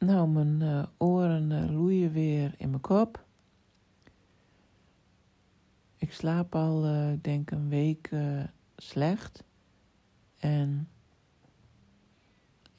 [0.00, 3.24] Nou, mijn uh, oren uh, loeien weer in mijn kop.
[5.96, 8.10] Ik slaap al, uh, denk, een week
[8.76, 9.44] slecht.
[10.36, 10.88] En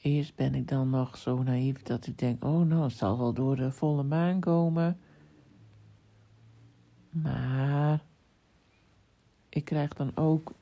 [0.02, 3.33] eerst ben ik dan nog zo naïef dat ik denk: oh, nou, het zal wel
[3.33, 4.99] door de volle maan komen.
[7.10, 8.03] Maar
[9.49, 10.53] ik krijg dan ook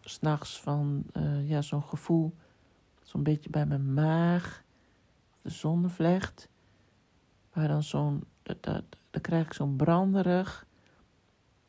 [0.00, 1.04] s'nachts van
[1.44, 2.34] ja, zo'n gevoel,
[3.02, 4.63] zo'n beetje bij mijn maag
[5.58, 6.48] zonnevlecht.
[7.52, 8.24] Waar dan zo'n,
[8.60, 8.82] dan
[9.20, 10.66] krijg ik zo'n branderig,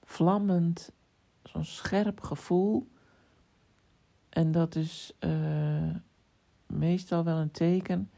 [0.04, 0.92] vlammend,
[1.44, 2.88] zo'n scherp gevoel.
[4.30, 5.96] En dat is uh,
[6.66, 8.10] meestal wel een teken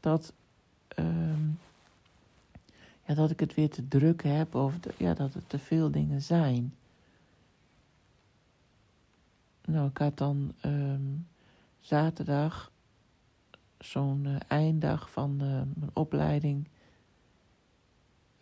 [0.00, 0.32] dat,
[0.98, 1.48] uh,
[3.06, 6.22] ja, dat ik het weer te druk heb of ja, dat er te veel dingen
[6.22, 6.74] zijn.
[9.64, 11.26] Nou, ik had dan um,
[11.80, 12.70] zaterdag
[13.84, 16.68] zo'n uh, einddag van uh, mijn opleiding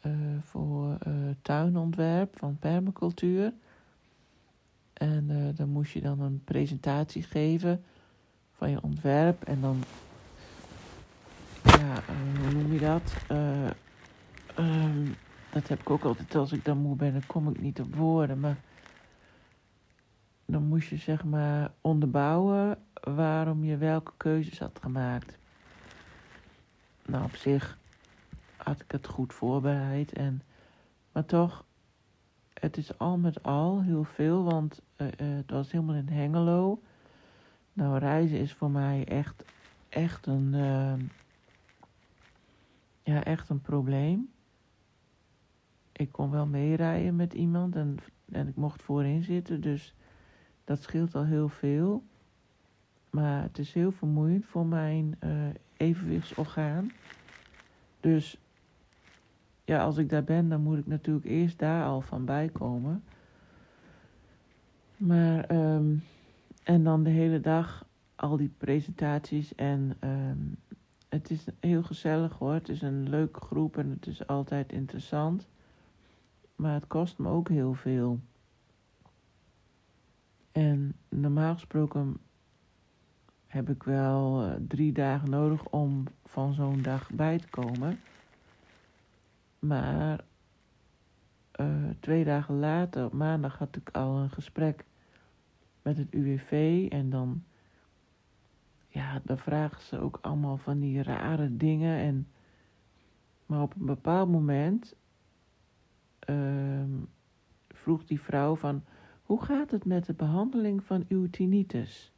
[0.07, 0.99] uh, voor
[1.43, 3.53] tuinontwerp van permacultuur.
[4.93, 7.85] En dan moest je dan een presentatie geven
[8.53, 9.43] van je ontwerp.
[9.43, 9.83] En dan,
[11.63, 12.03] ja,
[12.43, 13.17] hoe noem je dat?
[14.59, 15.15] Um,
[15.51, 17.95] dat heb ik ook altijd als ik dan moe ben, dan kom ik niet op
[17.95, 18.41] woorden.
[18.41, 18.57] Maar
[20.47, 22.79] dan moest je zeg maar onderbouwen
[23.11, 25.39] waarom je welke keuzes had gemaakt.
[27.07, 27.79] Nou, op zich
[28.57, 30.13] had ik het goed voorbereid.
[30.13, 30.43] En,
[31.13, 31.65] maar toch,
[32.55, 36.83] het is al met al heel veel, want uh, het was helemaal in Hengelo.
[37.73, 39.45] Nou, reizen is voor mij echt,
[39.89, 40.95] echt een, uh,
[43.03, 44.31] ja, echt een probleem.
[45.93, 47.97] Ik kon wel meerijden met iemand en,
[48.33, 49.95] en ik mocht voorin zitten, dus
[50.65, 52.05] dat scheelt al heel veel.
[53.13, 55.31] Maar het is heel vermoeiend voor mijn uh,
[55.77, 56.93] evenwichtsorgaan.
[58.01, 58.39] Dus
[59.65, 63.05] ja, als ik daar ben, dan moet ik natuurlijk eerst daar al van bijkomen.
[64.97, 66.03] Maar, um,
[66.63, 69.55] en dan de hele dag al die presentaties.
[69.55, 70.57] En um,
[71.09, 72.53] het is heel gezellig hoor.
[72.53, 75.49] Het is een leuke groep en het is altijd interessant.
[76.57, 78.21] Maar het kost me ook heel veel.
[80.53, 82.17] En normaal gesproken
[83.53, 88.01] heb ik wel uh, drie dagen nodig om van zo'n dag bij te komen.
[89.59, 90.25] Maar
[91.61, 94.85] uh, twee dagen later, op maandag, had ik al een gesprek
[95.83, 96.87] met het UWV.
[96.91, 97.45] En dan,
[98.89, 101.99] ja, dan vragen ze ook allemaal van die rare dingen.
[101.99, 102.29] En,
[103.47, 104.95] maar op een bepaald moment
[106.31, 106.83] uh,
[107.69, 108.85] vroeg die vrouw van,
[109.23, 112.12] hoe gaat het met de behandeling van uw tinnitus?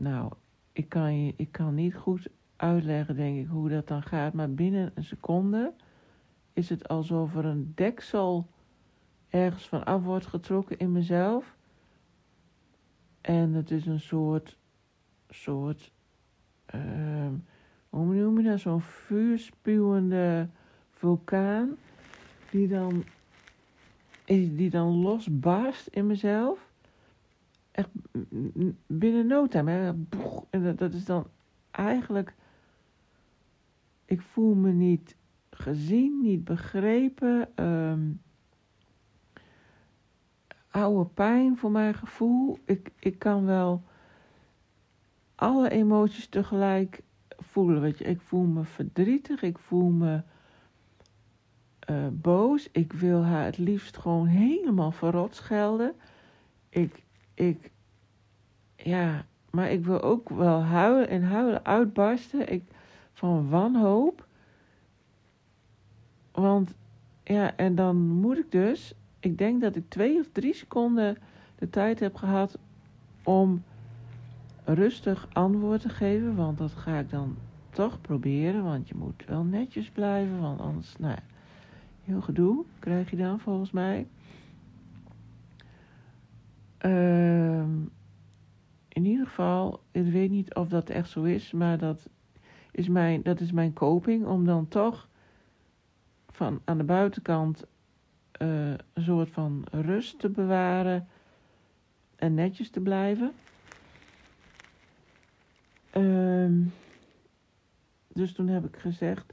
[0.00, 0.32] Nou,
[0.72, 4.32] ik kan, je, ik kan niet goed uitleggen, denk ik, hoe dat dan gaat.
[4.32, 5.72] Maar binnen een seconde
[6.52, 8.46] is het alsof er een deksel
[9.28, 11.56] ergens van af wordt getrokken in mezelf.
[13.20, 14.58] En het is een soort,
[15.28, 15.92] soort,
[16.74, 17.26] uh,
[17.88, 18.60] hoe noem je dat?
[18.60, 20.48] Zo'n vuurspuwende
[20.90, 21.76] vulkaan
[22.50, 23.04] die dan,
[24.24, 26.69] die dan losbarst in mezelf
[27.70, 27.88] echt
[28.86, 29.96] binnen no time.
[30.50, 31.26] En dat is dan
[31.70, 32.34] eigenlijk.
[34.04, 35.16] Ik voel me niet
[35.50, 37.64] gezien, niet begrepen.
[37.64, 38.22] Um,
[40.70, 42.58] oude pijn voor mijn gevoel.
[42.64, 43.82] Ik, ik kan wel
[45.34, 47.80] alle emoties tegelijk voelen.
[47.80, 50.22] Weet je, ik voel me verdrietig, ik voel me
[51.90, 52.68] uh, boos.
[52.72, 55.94] Ik wil haar het liefst gewoon helemaal verrot schelden.
[56.68, 57.04] Ik,
[57.34, 57.70] ik,
[58.76, 62.62] ja, maar ik wil ook wel huilen en huilen uitbarsten ik,
[63.12, 64.26] van wanhoop.
[66.32, 66.74] Want,
[67.24, 71.16] ja, en dan moet ik dus, ik denk dat ik twee of drie seconden
[71.58, 72.58] de tijd heb gehad
[73.22, 73.62] om
[74.64, 77.36] rustig antwoord te geven, want dat ga ik dan
[77.70, 81.22] toch proberen, want je moet wel netjes blijven, want anders, nou ja,
[82.04, 84.06] heel gedoe krijg je dan volgens mij.
[86.82, 87.19] Ieder
[89.90, 92.08] ik weet niet of dat echt zo is, maar dat
[92.70, 95.08] is mijn, dat is mijn coping om dan toch
[96.28, 97.64] van aan de buitenkant
[98.42, 101.08] uh, een soort van rust te bewaren
[102.16, 103.32] en netjes te blijven.
[105.94, 106.72] Um,
[108.08, 109.32] dus toen heb ik gezegd: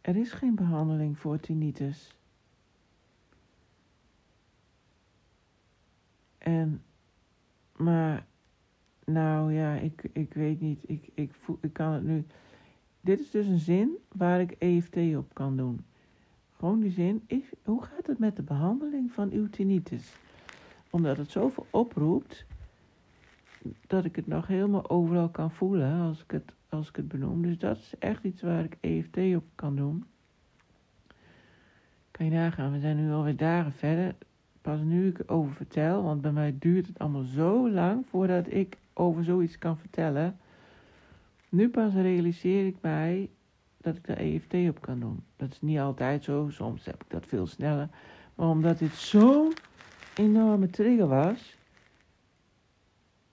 [0.00, 2.16] er is geen behandeling voor tinnitus.
[6.38, 6.82] En,
[7.76, 8.26] maar,
[9.08, 12.24] nou ja, ik, ik weet niet, ik, ik, voel, ik kan het nu,
[13.00, 15.84] dit is dus een zin waar ik EFT op kan doen.
[16.56, 20.12] Gewoon die zin, is, hoe gaat het met de behandeling van uw tinnitus?
[20.90, 22.46] Omdat het zoveel oproept,
[23.86, 27.42] dat ik het nog helemaal overal kan voelen als ik het, als ik het benoem.
[27.42, 30.04] Dus dat is echt iets waar ik EFT op kan doen.
[32.10, 34.14] Kan je nagaan, we zijn nu alweer dagen verder.
[34.60, 38.76] Pas nu ik erover vertel, want bij mij duurt het allemaal zo lang voordat ik
[38.98, 40.38] over zoiets kan vertellen.
[41.48, 43.30] Nu pas realiseer ik mij
[43.80, 45.24] dat ik daar EFT op kan doen.
[45.36, 47.88] Dat is niet altijd zo, soms heb ik dat veel sneller.
[48.34, 49.52] Maar omdat dit zo'n
[50.14, 51.56] enorme trigger was,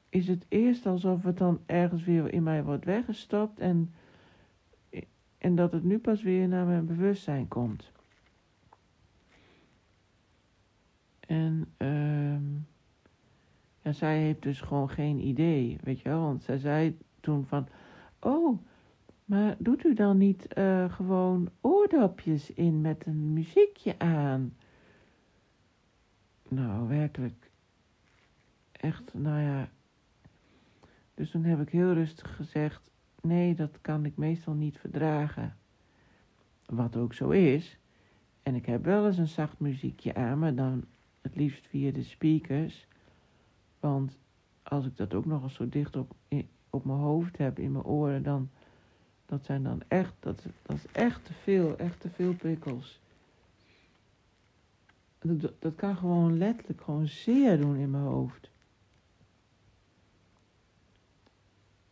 [0.09, 3.94] is het eerst alsof het dan ergens weer in mij wordt weggestopt en,
[5.38, 7.91] en dat het nu pas weer naar mijn bewustzijn komt.
[11.19, 12.38] En uh,
[13.85, 16.21] ja, zij heeft dus gewoon geen idee, weet je wel.
[16.21, 17.67] Want zij zei toen van,
[18.19, 18.59] oh,
[19.25, 24.53] maar doet u dan niet uh, gewoon oordopjes in met een muziekje aan?
[26.49, 27.51] Nou, werkelijk.
[28.71, 29.69] Echt, nou ja.
[31.13, 32.91] Dus toen heb ik heel rustig gezegd:
[33.21, 35.57] nee, dat kan ik meestal niet verdragen.
[36.65, 37.77] Wat ook zo is.
[38.43, 40.85] En ik heb wel eens een zacht muziekje aan, maar dan
[41.21, 42.88] het liefst via de speakers.
[43.85, 44.17] Want
[44.63, 46.15] als ik dat ook nog eens zo dicht op,
[46.69, 48.49] op mijn hoofd heb, in mijn oren, dan.
[49.25, 52.99] Dat zijn dan echt, dat, dat is echt te veel, echt te veel prikkels.
[55.19, 58.49] Dat, dat kan gewoon letterlijk gewoon zeer doen in mijn hoofd.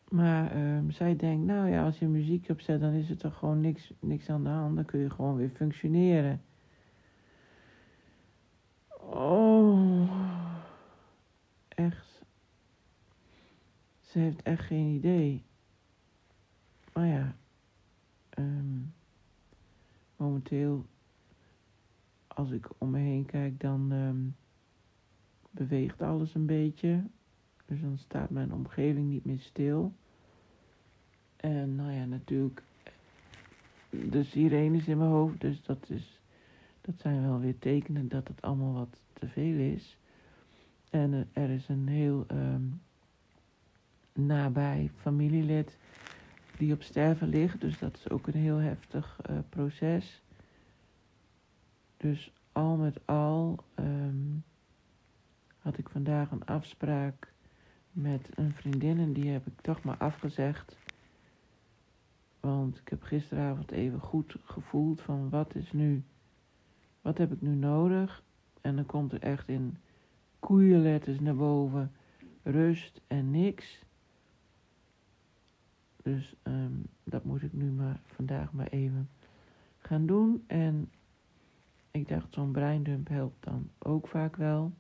[0.10, 3.62] Maar um, zij denkt, nou ja, als je muziek opzet, dan is er toch gewoon
[3.62, 4.76] niks, niks aan de hand.
[4.76, 6.42] Dan kun je gewoon weer functioneren.
[9.00, 10.10] Oh,
[11.68, 12.22] echt.
[14.14, 15.44] Ze heeft echt geen idee.
[16.94, 17.36] Maar ja,
[18.38, 18.94] um,
[20.16, 20.86] momenteel,
[22.28, 24.36] als ik om me heen kijk, dan um,
[25.52, 27.04] beweegt alles een beetje.
[27.66, 29.94] Dus dan staat mijn omgeving niet meer stil.
[31.36, 32.64] En nou ja, natuurlijk
[33.90, 35.42] de sirenes in mijn hoofd.
[35.42, 36.20] Dus dat, is,
[36.82, 39.98] dat zijn wel weer tekenen dat het allemaal wat te veel is.
[40.90, 42.82] En er is een heel um,
[44.14, 45.78] nabij familielid
[46.58, 47.62] die op sterven ligt.
[47.62, 50.22] Dus dat is ook een heel heftig uh, proces.
[51.98, 54.44] Dus al met al um,
[55.58, 57.34] had ik vandaag een afspraak
[57.92, 60.78] met een vriendin en die heb ik toch maar afgezegd.
[62.40, 66.04] Want ik heb gisteravond even goed gevoeld van wat is nu,
[67.02, 68.24] wat heb ik nu nodig?
[68.62, 69.78] En dan komt er echt in
[70.40, 71.92] koeienletters naar boven
[72.44, 73.84] rust en niks.
[76.04, 79.10] Dus um, dat moet ik nu maar vandaag maar even
[79.78, 80.44] gaan doen.
[80.48, 80.92] En
[81.92, 84.74] ik dacht, zo'n breindump helpt dan ook vaak wel.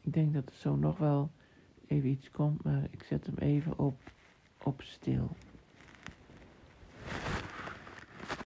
[0.00, 1.30] Ik denk dat er zo nog wel
[1.86, 4.12] even iets komt, maar ik zet hem even op,
[4.62, 5.36] op stil.